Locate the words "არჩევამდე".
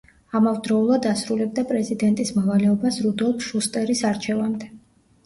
4.11-4.71